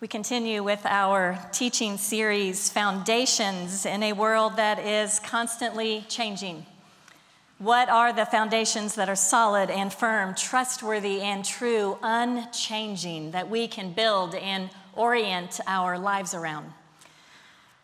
[0.00, 6.64] We continue with our teaching series, Foundations in a World That is Constantly Changing.
[7.58, 13.66] What are the foundations that are solid and firm, trustworthy and true, unchanging, that we
[13.66, 16.72] can build and orient our lives around?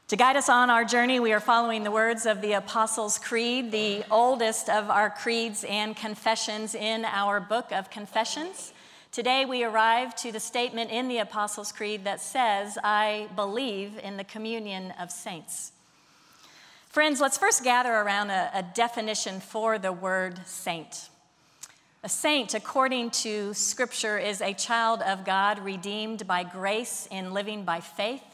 [0.07, 3.73] To guide us on our journey, we are following the words of the Apostles' Creed,
[3.73, 8.73] the oldest of our creeds and confessions in our book of Confessions.
[9.15, 14.17] Today, we arrive to the statement in the Apostles' Creed that says, I believe in
[14.17, 15.71] the communion of saints.
[16.89, 21.11] Friends, let's first gather around a, a, definition for the word saint.
[22.03, 27.63] A saint, according to Scripture, is a child of God redeemed by grace in living
[27.63, 28.25] by faith.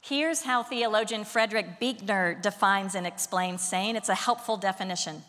[0.00, 3.96] Here's how theologian Frederick Buechner defines and explains saint.
[3.96, 5.22] It's a helpful definition.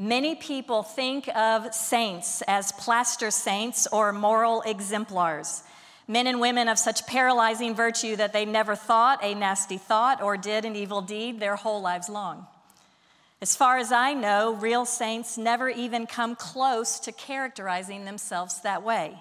[0.00, 5.64] Many people think of saints as plaster saints or moral exemplars.
[6.06, 10.36] Men and women of such paralyzing virtue that they never thought a nasty thought or
[10.36, 12.46] did an evil deed their whole lives long.
[13.42, 18.84] As far as I know, real saints never even come close to characterizing themselves that
[18.84, 19.20] way.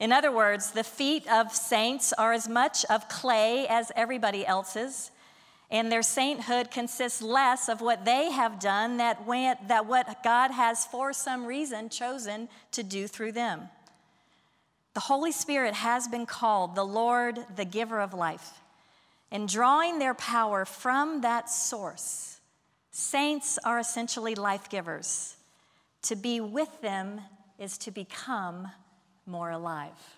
[0.00, 5.12] In other words, the feet of saints are as much of clay as everybody else's,
[5.70, 10.50] and their sainthood consists less of what they have done that, went, that what God
[10.50, 13.68] has for some reason chosen to do through them.
[14.94, 18.50] The Holy Spirit has been called the Lord, the giver of life.
[19.30, 22.40] And drawing their power from that source,
[22.90, 25.36] saints are essentially life givers.
[26.02, 27.20] To be with them
[27.58, 28.68] is to become
[29.26, 30.17] more alive.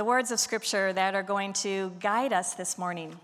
[0.00, 3.20] The words of Scripture that are going to guide us this morning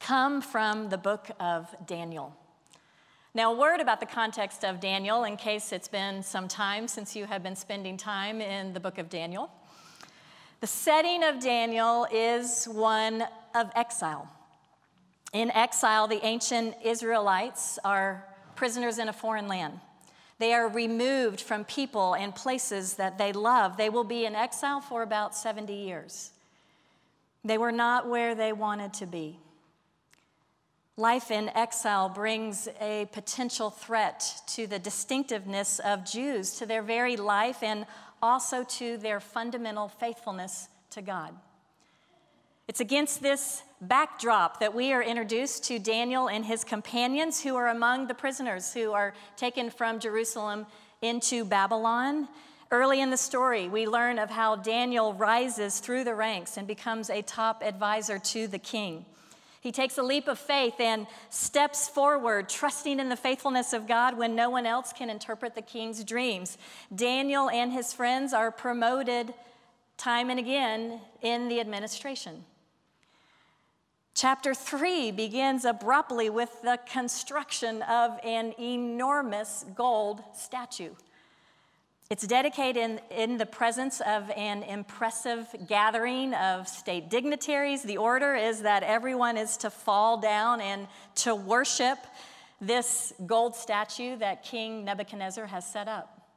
[0.00, 2.34] come from the book of Daniel.
[3.32, 7.14] Now, a word about the context of Daniel, in case it's been some time since
[7.14, 9.52] you have been spending time in the book of Daniel.
[10.60, 13.22] The setting of Daniel is one
[13.54, 14.28] of exile.
[15.32, 18.26] In exile, the ancient Israelites are
[18.56, 19.78] prisoners in a foreign land.
[20.38, 23.76] They are removed from people and places that they love.
[23.76, 26.30] They will be in exile for about 70 years.
[27.44, 29.38] They were not where they wanted to be.
[30.96, 37.16] Life in exile brings a potential threat to the distinctiveness of Jews, to their very
[37.16, 37.84] life, and
[38.22, 41.34] also to their fundamental faithfulness to God.
[42.68, 47.68] It's against this backdrop that we are introduced to Daniel and his companions who are
[47.68, 50.66] among the prisoners who are taken from Jerusalem
[51.02, 52.28] into Babylon.
[52.70, 57.10] Early in the story, we learn of how Daniel rises through the ranks and becomes
[57.10, 59.04] a top advisor to the king.
[59.60, 64.18] He takes a leap of faith and steps forward, trusting in the faithfulness of God
[64.18, 66.58] when no one else can interpret the king's dreams.
[66.94, 69.32] Daniel and his friends are promoted
[69.96, 72.44] time and again in the administration.
[74.14, 80.90] Chapter 3 begins abruptly with the construction of an enormous gold statue.
[82.10, 87.82] It's dedicated in, in, the presence of an impressive gathering of state dignitaries.
[87.82, 90.86] The order is that everyone is to fall down and
[91.16, 91.98] to worship
[92.60, 96.28] this gold statue that King Nebuchadnezzar has set up.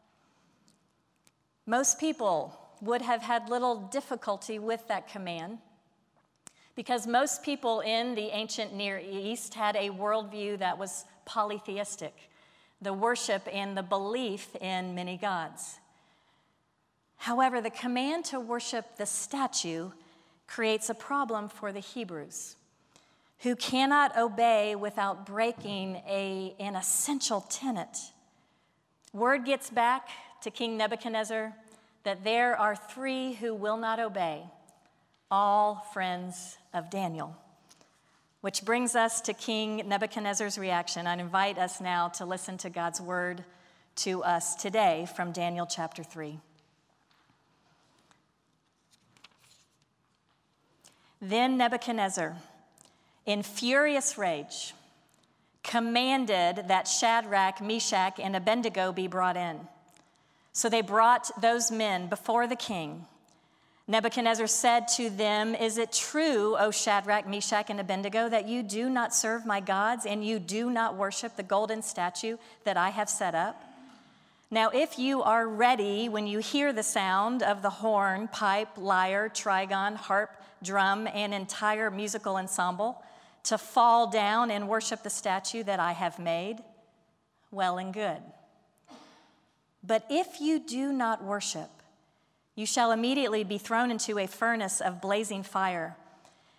[1.68, 5.60] Most people would have had little difficulty with that command
[6.78, 12.14] because most people in the ancient Near East had a worldview that was polytheistic,
[12.84, 15.80] the worship and the belief in many gods.
[17.18, 19.90] However, the command to worship the statue
[20.46, 22.56] creates a problem for the Hebrews,
[23.40, 27.98] who cannot obey without breaking a, an essential tenet.
[29.14, 30.10] Word gets back
[30.44, 31.56] to King Nebuchadnezzar
[32.04, 34.44] that there are three who will not obey
[35.30, 37.36] all friends of Daniel.
[38.42, 41.08] Which brings us to King Nebuchadnezzar's reaction.
[41.08, 43.44] I invite us now to listen to God's word
[43.98, 46.40] to us today from Daniel chapter 3.
[51.20, 52.38] Then Nebuchadnezzar,
[53.26, 54.74] in furious rage,
[55.64, 59.60] commanded that Shadrach, Meshach, and Abednego be brought in.
[60.54, 63.06] So they brought those men before the king.
[63.90, 68.90] Nebuchadnezzar said to them, Is it true, O Shadrach, Meshach, and Abednego, that you do
[68.90, 73.10] not serve my gods and you do not worship the golden statue that I have
[73.10, 73.64] set up?
[74.52, 79.30] Now, if you are ready when you hear the sound of the horn, pipe, lyre,
[79.30, 80.32] trigon, harp,
[80.62, 83.02] drum, and entire musical ensemble,
[83.44, 86.58] to fall down and worship the statue that I have made,
[87.52, 88.22] well and good.
[89.82, 91.70] But if you do not worship,
[92.58, 95.96] You shall immediately be thrown into a furnace of blazing fire.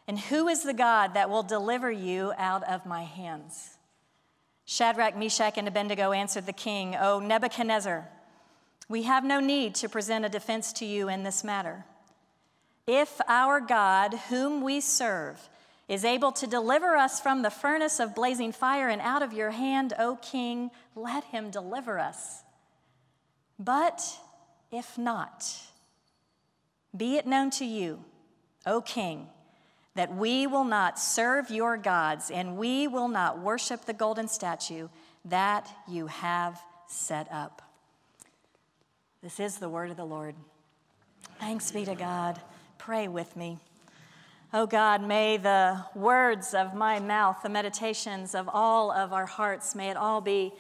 [0.07, 3.77] And who is the God that will deliver you out of my hands?
[4.65, 8.09] Shadrach, Meshach, and Abednego answered the king, O Nebuchadnezzar,
[8.89, 11.85] we have no need to present a defense to you in this matter.
[12.87, 15.49] If our God, whom we serve,
[15.89, 19.51] is able to deliver us from the furnace of blazing fire and out of your
[19.51, 22.45] hand, O king, let him deliver us.
[23.59, 24.01] But
[24.71, 25.45] if not,
[26.97, 28.05] be it known to you,
[28.65, 29.27] O king,
[29.95, 34.89] that we will not serve your gods and we will not worship the golden statue
[35.25, 37.63] that you have set up.
[39.23, 40.35] This is the word of the Lord.
[41.41, 42.41] Thanks be to God.
[42.79, 43.59] Pray with me.
[44.55, 49.75] Oh God, may the words of my mouth, the meditations of all of our hearts,
[49.75, 50.53] may it all be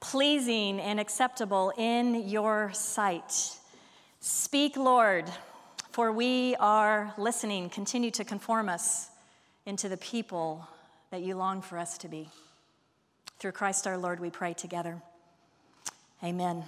[0.00, 3.56] pleasing and acceptable in your sight.
[4.18, 5.30] Speak, Lord
[5.90, 7.68] for we are listening.
[7.68, 9.08] Continue to conform us
[9.66, 10.66] into the people
[11.10, 12.28] that you long for us to be.
[13.38, 15.02] Through Christ our Lord, we pray together.
[16.22, 16.64] Amen.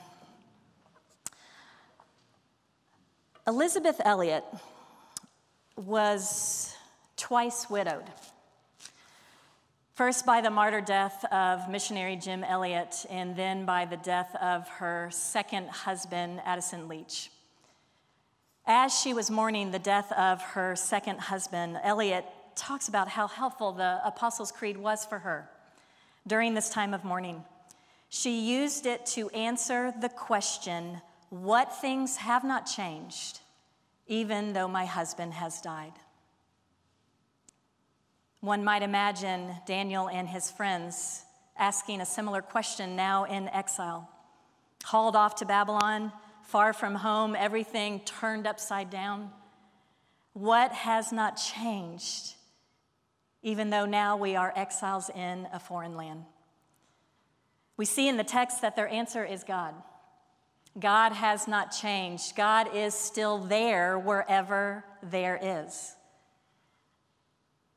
[3.47, 4.45] Elisabeth Elliot
[5.77, 6.75] was
[7.17, 8.05] twice widowed.
[9.95, 14.67] First, by the martyr death of missionary Jim Elliot, and then by the death of
[14.69, 17.31] her second husband, Addison Leitch.
[18.67, 22.25] As she was mourning the death of her second husband, Elliot
[22.55, 25.49] talks about how helpful the Apostles' Creed was for her
[26.27, 27.45] during this time of mourning.
[28.09, 31.01] She used it to answer the question
[31.31, 33.41] what things have not changed,
[34.07, 35.95] even though my husband has died?
[38.41, 41.25] One might imagine Daniel and his friends
[41.57, 44.11] asking a similar question now in exile.
[44.85, 46.13] Hauled off to Babylon,
[46.53, 49.31] far from home, everything turned upside down.
[50.35, 52.35] What has not changed,
[53.43, 56.25] even though now we are exiles in a foreign land?
[57.79, 59.75] We see in the text that their answer is God.
[60.79, 62.37] God has not changed.
[62.37, 65.97] God is still there wherever there is.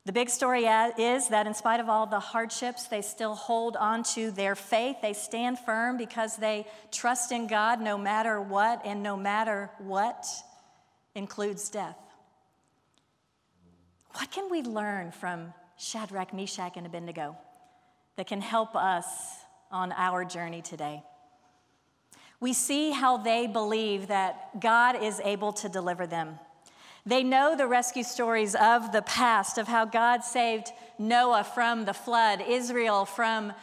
[0.06, 3.76] The big story uh, is that in spite of all the hardships, they still hold
[3.76, 4.98] on to their faith.
[5.02, 10.28] They stand firm because they trust in God no matter what, and no matter what
[11.16, 11.98] includes death.
[14.12, 17.36] What can we learn from Shadrach, Meshach, and Abednego
[18.16, 19.08] that can help us
[19.72, 21.02] on our journey today?
[22.40, 26.38] We see how they believe that God is able to deliver them.
[27.06, 31.94] They know the rescue stories of the past, of how God saved Noah from the
[31.94, 33.54] flood, Israel from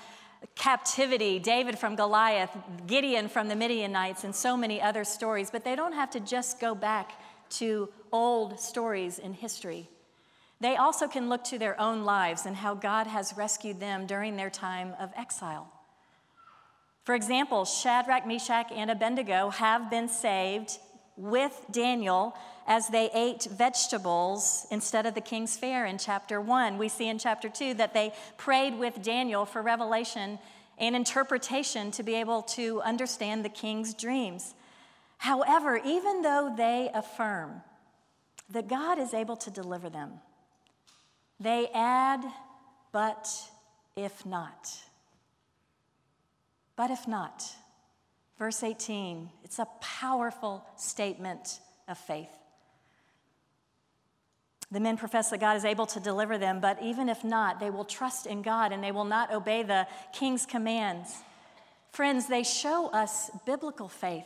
[0.54, 2.56] captivity, David from Goliath,
[2.86, 5.50] Gideon from the Midianites, and so many other stories.
[5.50, 9.88] But they don't have to just go back to old stories in history.
[10.60, 14.36] They also can look to their own lives and how God has rescued them during
[14.36, 15.68] their time of exile.
[17.04, 20.78] For example, Shadrach, Meshach, and Abednego have been saved
[21.16, 22.34] with Daniel
[22.66, 26.78] as they ate vegetables instead of the king's fare in chapter 1.
[26.78, 30.38] We see in chapter 2 that they prayed with Daniel for revelation
[30.78, 34.54] and interpretation to be able to understand the king's dreams.
[35.18, 37.62] However, even though they affirm
[38.50, 40.14] that God is able to deliver them,
[41.38, 42.24] they add,
[42.90, 43.28] but
[43.96, 44.82] if not.
[46.76, 47.44] But if not.
[48.38, 52.30] Verse 18, it's a powerful statement of faith.
[54.70, 57.68] The men profess that God is able to deliver them, but even if not, they
[57.68, 61.14] will trust in God and they will not obey the king's commands.
[61.90, 64.24] Friends, they show us biblical faith.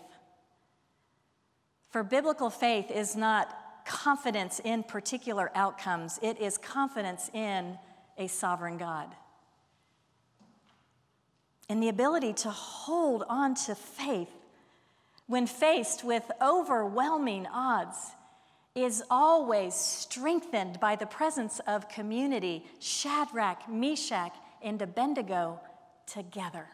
[1.91, 3.53] For biblical faith is not
[3.85, 7.77] confidence in particular outcomes, it is confidence in
[8.17, 9.09] a sovereign God.
[11.69, 14.31] And the ability to hold on to faith
[15.27, 17.97] when faced with overwhelming odds
[18.77, 24.33] is always strengthened by the presence of community, Shadrach, Meshach,
[24.63, 25.61] and Abednego
[26.07, 26.67] together.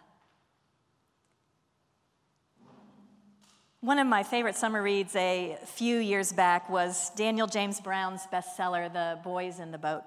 [3.81, 8.93] One of my favorite summer reads a few years back was Daniel James Brown's bestseller,
[8.93, 10.03] The Boys in the Boat.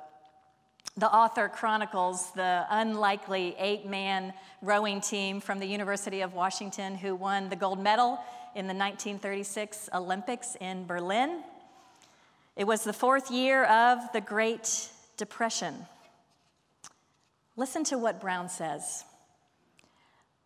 [0.98, 7.15] The author chronicles the unlikely eight man rowing team from the University of Washington who
[7.15, 8.20] won the gold medal
[8.56, 11.44] in the 1936 Olympics in Berlin.
[12.56, 15.86] It was the fourth year of the Great Depression.
[17.58, 19.04] Listen to what Brown says.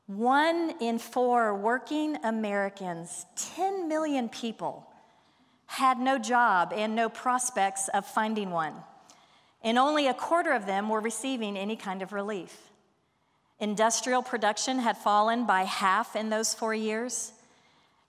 [0.08, 4.88] One in four working Americans, 10 million people,
[5.68, 8.74] had no job and no prospects of finding one,
[9.62, 12.70] and only a quarter of them were receiving any kind of relief.
[13.60, 17.34] Industrial production had fallen by half in those four years.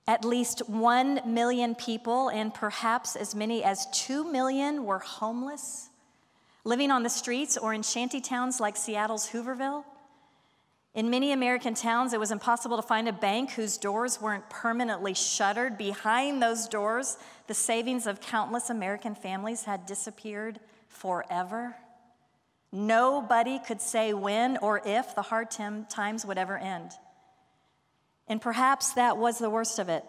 [0.07, 5.89] At least one million people, and perhaps as many as two million, were homeless,
[6.65, 9.85] living on the streets or in shanty towns like Seattle's Hooverville.
[10.95, 15.15] In many American towns, it was impossible to find a bank whose doors weren't permanently
[15.15, 15.79] shuttered.
[15.79, 17.17] Behind those doors,
[17.47, 20.59] the savings of countless American families had disappeared
[20.91, 21.75] forever.
[22.73, 26.93] Nobody could say when or if the hard times would ever end.
[28.29, 30.05] And perhaps that was the worst of it.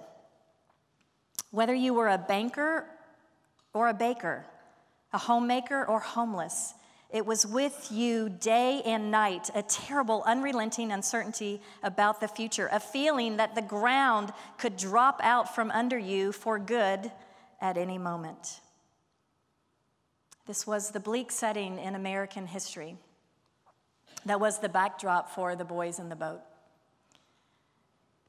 [1.50, 2.86] Whether you were a banker
[3.74, 4.46] or a baker,
[5.12, 6.74] a homemaker or homeless,
[7.10, 12.80] it was with you day and night, a terrible, unrelenting uncertainty about the future, a
[12.80, 17.12] feeling that the ground could drop out from under you for good
[17.60, 18.62] at any moment.
[20.48, 22.98] This was the bleak setting in American history
[24.26, 26.42] that was the backdrop for the boys in the boat.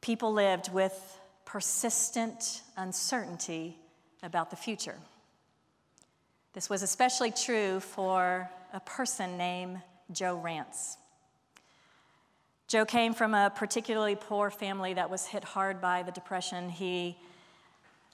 [0.00, 3.78] People lived with persistent uncertainty
[4.22, 4.96] about the future.
[6.54, 10.96] This was especially true for a person named Joe Rantz.
[12.68, 16.70] Joe came from a particularly poor family that was hit hard by the Depression.
[16.70, 17.18] He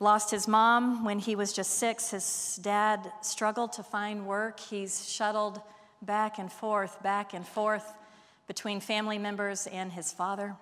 [0.00, 2.11] lost his mom when he was just six.
[2.11, 4.61] His dad struggled to find work.
[4.61, 5.61] He's shuttled
[6.02, 7.93] back and forth, back and forth
[8.47, 10.57] between family members and his father.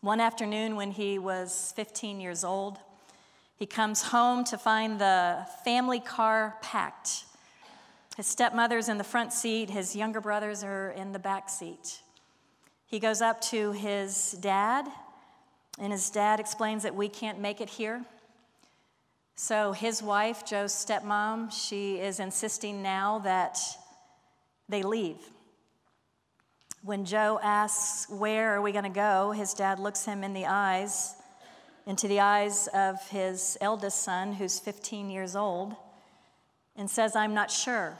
[0.00, 2.78] One afternoon, when he was 15 years old,
[3.56, 7.24] he comes home to find the family car packed.
[8.16, 12.00] His stepmother's in the front seat, his younger brothers are in the back seat.
[12.86, 14.88] He goes up to his dad,
[15.78, 18.04] and his dad explains that we can't make it here.
[19.36, 23.58] So his wife, Joe's stepmom, she is insisting now that
[24.68, 25.18] they leave.
[26.82, 29.32] When Joe asks, Where are we going to go?
[29.32, 31.14] his dad looks him in the eyes
[31.88, 35.74] into the eyes of his eldest son, who's 15 years old,
[36.76, 37.96] and says, I'm not sure.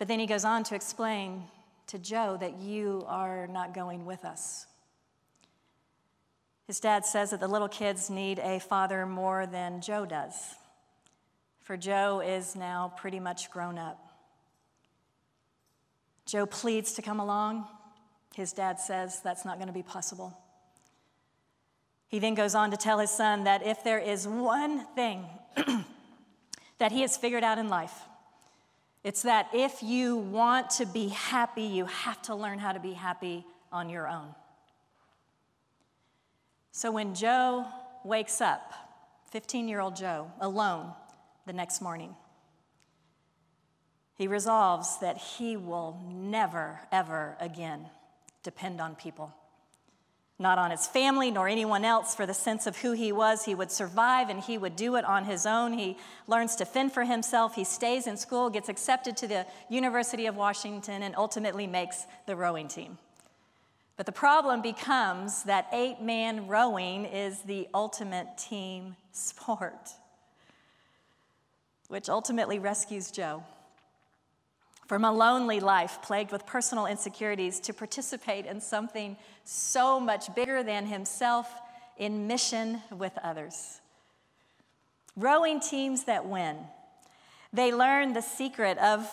[0.00, 1.44] But then he goes on to explain
[1.86, 4.66] to Joe that you are not going with us.
[6.68, 10.34] His dad says that the little kids need a father more than Joe does,
[11.62, 13.98] for Joe is now pretty much grown up.
[16.26, 17.66] Joe pleads to come along.
[18.34, 20.38] His dad says that's not going to be possible.
[22.08, 25.24] He then goes on to tell his son that if there is one thing
[26.78, 27.94] that he has figured out in life,
[29.04, 32.92] it's that if you want to be happy, you have to learn how to be
[32.92, 34.34] happy on your own.
[36.78, 37.66] So when Joe
[38.04, 38.72] wakes up,
[39.32, 40.92] 15 year old Joe, alone
[41.44, 42.14] the next morning,
[44.14, 47.88] he resolves that he will never, ever again
[48.44, 49.34] depend on people
[50.38, 53.44] not on his family nor anyone else for the sense of who he was.
[53.44, 55.72] He would survive and he would do it on his own.
[55.72, 55.96] He
[56.28, 57.56] learns to fend for himself.
[57.56, 62.36] He stays in school, gets accepted to the University of Washington, and ultimately makes the
[62.36, 62.98] rowing team.
[63.98, 69.90] But the problem becomes that eight man rowing is the ultimate team sport,
[71.88, 73.42] which ultimately rescues Joe
[74.86, 80.62] from a lonely life plagued with personal insecurities to participate in something so much bigger
[80.62, 81.52] than himself
[81.98, 83.80] in mission with others.
[85.16, 86.56] Rowing teams that win.
[87.52, 89.10] They learn the secret of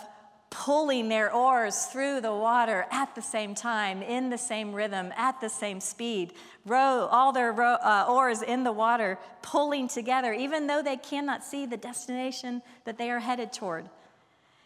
[0.55, 5.41] pulling their oars through the water at the same time, in the same rhythm, at
[5.41, 6.31] the same speed.
[6.65, 11.43] Row all their row, uh, oars in the water, pulling together, even though they cannot
[11.43, 13.89] see the destination that they are headed toward.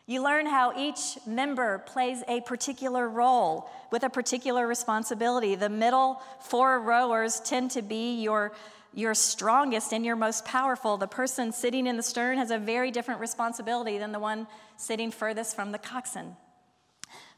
[0.06, 5.56] You learn how each member plays a particular role with a particular responsibility.
[5.56, 8.52] The middle four rowers tend to be your,
[8.94, 10.98] your strongest and your most powerful.
[10.98, 14.46] The person sitting in the stern has a very different responsibility than the one
[14.80, 16.38] sitting furthest from the coxswain.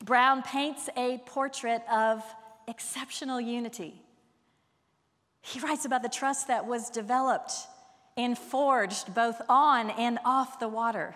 [0.03, 2.23] Brown paints a portrait of
[2.67, 3.99] exceptional unity.
[5.41, 7.51] He writes about the trust that was developed
[8.15, 11.15] and forged both on and off the water.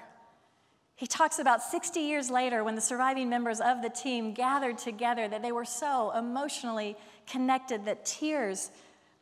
[0.96, 5.28] He talks about 60 years later when the surviving members of the team gathered together
[5.28, 8.72] that they were so emotionally connected that tears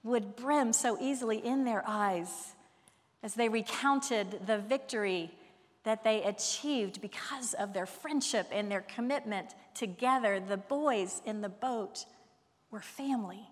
[0.04, 2.54] would brim so easily in their eyes
[3.24, 5.32] as they recounted the victory
[5.84, 10.40] that they achieved because of their friendship and their commitment together.
[10.40, 12.06] The boys in the boat
[12.72, 13.48] were family.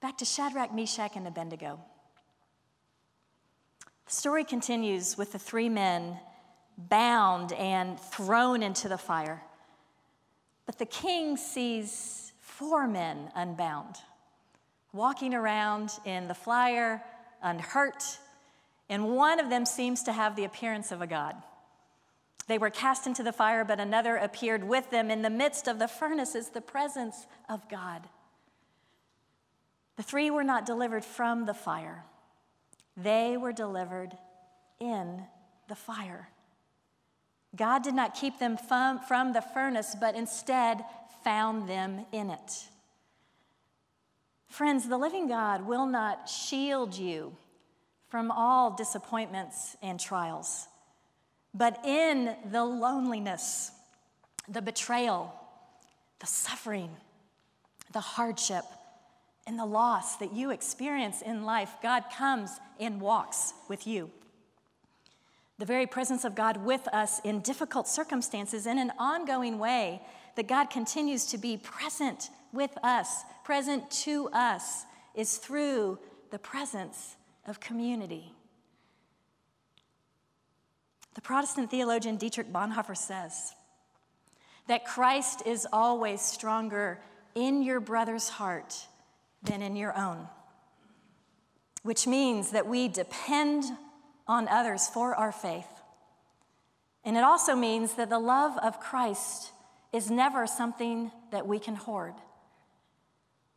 [0.00, 1.80] Back to Shadrach, Meshach, and Abednego.
[4.06, 6.18] The story continues with the three men
[6.76, 9.42] bound and thrown into the fire.
[10.66, 13.96] But the king sees four men unbound,
[14.92, 17.02] walking around in the fire,
[17.42, 18.04] unhurt,
[18.88, 21.36] and one of them seems to have the appearance of a god.
[22.46, 25.10] They were cast into the fire, but another appeared with them.
[25.10, 28.08] In the midst of the furnace is the presence of God.
[29.96, 32.04] The three were not delivered from the fire,
[32.96, 34.16] they were delivered
[34.80, 35.22] in
[35.68, 36.30] the fire.
[37.56, 40.84] God did not keep them from, from the furnace, but instead
[41.24, 42.68] found them in it.
[44.48, 47.36] Friends, the living God will not shield you
[48.08, 50.66] from all disappointments and trials,
[51.54, 53.70] but in the loneliness,
[54.48, 55.34] the betrayal,
[56.20, 56.90] the suffering,
[57.92, 58.64] the hardship,
[59.46, 64.10] and the loss that you experience in life, God comes and walks with you.
[65.58, 70.00] The very presence of God with us in difficult circumstances in an ongoing way,
[70.36, 74.84] that God continues to be present with us, present to us,
[75.14, 75.98] is through
[76.30, 77.16] the presence
[77.48, 78.32] of community.
[81.14, 83.54] The Protestant theologian Dietrich Bonhoeffer says
[84.68, 87.00] that Christ is always stronger
[87.34, 88.86] in your brother's heart
[89.42, 90.28] than in your own,
[91.82, 93.64] which means that we depend
[94.26, 95.66] on others for our faith.
[97.04, 99.52] And it also means that the love of Christ
[99.92, 102.14] is never something that we can hoard.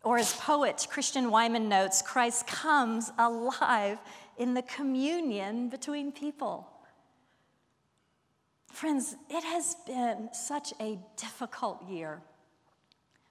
[0.04, 4.00] Or, as poet Christian Wiman notes, Christ comes alive
[4.38, 6.68] in the communion between people.
[8.72, 12.22] Friends, it has been such a difficult year.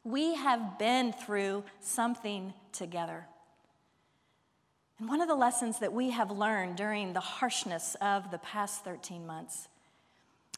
[0.05, 3.27] We have been through something together.
[4.99, 8.85] And one of the lessons that we have learned during the harshness of the past
[8.85, 9.69] 13 months,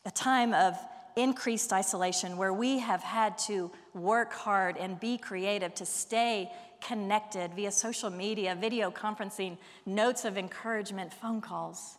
[0.05, 0.77] a time of
[1.17, 7.55] increased isolation where we have had to work hard and be creative to stay connected
[7.55, 11.99] via social media, video conferencing, notes of encouragement, phone calls.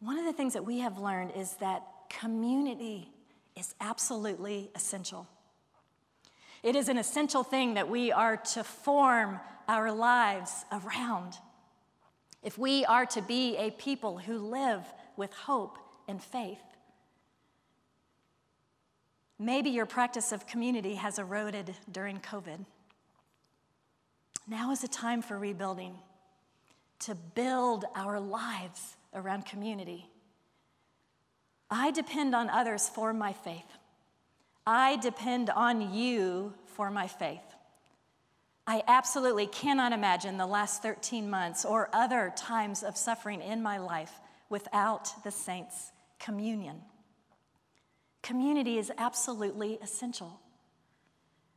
[0.00, 3.08] One of the things that we have learned is that community
[3.56, 5.26] is absolutely essential.
[6.62, 11.34] It is an essential thing that we are to form our lives around.
[12.42, 14.82] If we are to be a people who live
[15.16, 16.60] with hope and faith,
[19.44, 22.64] maybe your practice of community has eroded during COVID.
[24.46, 25.94] Now is a time for rebuilding,
[27.00, 30.08] to build our lives around community.
[31.70, 33.66] I depend on others for my faith.
[34.66, 37.40] I depend on you for my faith.
[38.66, 43.78] I absolutely cannot imagine the last 13 months or other times of suffering in my
[43.78, 44.12] life
[44.48, 46.80] without the saints' communion.
[48.24, 50.40] Community is absolutely essential.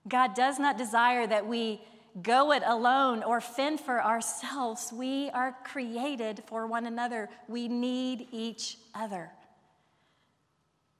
[0.06, 1.82] God does not desire that we
[2.21, 4.91] go it alone or fend for ourselves.
[4.91, 7.30] We are created for one another.
[7.47, 9.32] We need each other.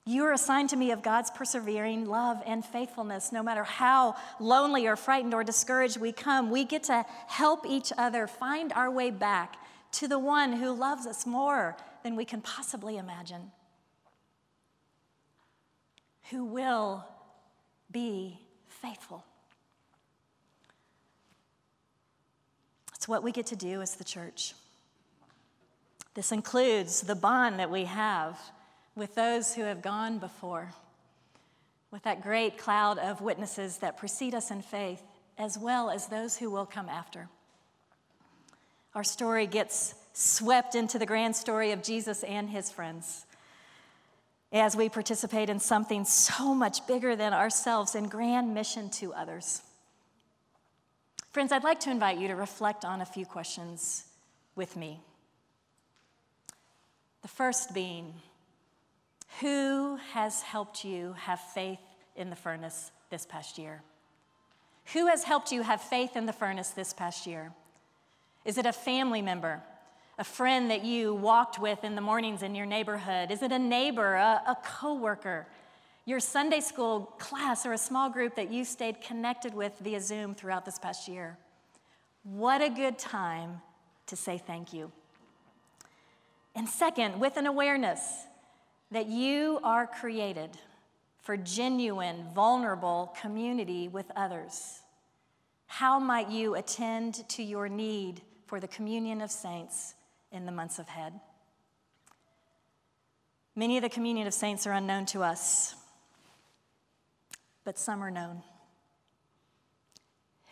[0.06, 3.34] You are assigned to me of God's persevering love and faithfulness.
[3.34, 7.91] No matter how lonely or frightened or discouraged we come, we get to help each
[7.97, 9.58] other find our way back
[9.91, 13.51] to the one who loves us more than we can possibly imagine,
[16.29, 17.05] who will
[17.91, 19.23] be faithful.
[22.95, 24.53] It's what we get to do as the church.
[26.13, 28.39] This includes the bond that we have
[28.95, 30.73] with those who have gone before,
[31.91, 35.03] with that great cloud of witnesses that precede us in faith,
[35.37, 37.29] as well as those who will come after.
[38.95, 43.26] Our story gets swept into the grand story of Jesus and his friends
[44.51, 49.62] as we participate in something so much bigger than ourselves in grand mission to others.
[51.31, 54.05] Friends, I'd like to invite you to reflect on a few questions
[54.55, 54.99] with me.
[57.21, 58.13] The first being,
[59.41, 61.79] who has helped you have faith
[62.15, 63.81] in the furnace this past year?
[64.93, 67.51] Who has helped you have faith in the furnace this past year?
[68.45, 69.62] Is it a family member,
[70.17, 73.32] a friend that you walked with in the mornings in your neighborhood?
[73.32, 75.47] Is it a neighbor, a, a coworker,
[76.06, 80.34] your Sunday school class, or a small group that you stayed connected with via Zoom
[80.34, 81.38] throughout this past year?
[82.23, 83.62] What a good time
[84.08, 84.91] to say thank you.
[86.56, 88.25] And second, with an awareness
[88.91, 90.51] that you are created
[91.21, 94.80] for genuine, vulnerable community with others.
[95.67, 99.93] How might you attend to your need for the communion of saints
[100.31, 101.13] in the months ahead?
[103.55, 105.75] Many of the communion of saints are unknown to us,
[107.63, 108.43] but some are known.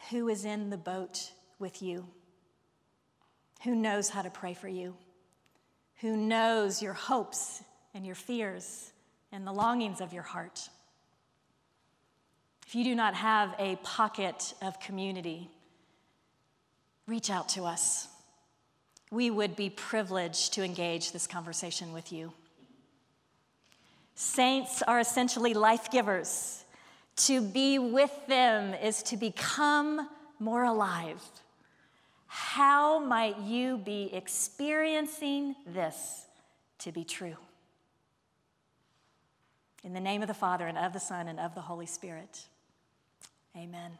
[0.10, 2.08] Who is in the boat with you?
[3.64, 4.96] Who knows how to pray for you?
[6.02, 8.92] Who knows your hopes and your fears
[9.32, 10.70] and the longings of your heart?
[12.68, 15.50] If you do not have a pocket of community,
[17.08, 18.08] reach out to us.
[19.16, 22.34] We would be privileged to engage this conversation with you.
[24.14, 26.66] Saints are essentially life givers.
[27.28, 31.22] To be with them is to become more alive.
[32.28, 36.26] How might you be experiencing this
[36.80, 37.38] to be true?
[39.86, 42.48] In the name of the Father, and of the Son, and of the Holy Spirit.
[43.56, 43.92] Amen.